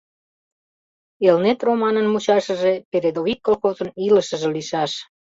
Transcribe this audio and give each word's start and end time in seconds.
«Элнет» 1.27 1.59
романын 1.67 2.07
мучашыже 2.13 2.73
«Передовик» 2.91 3.39
колхозын 3.45 3.89
илышыже 4.07 4.47
лийшаш. 4.55 4.91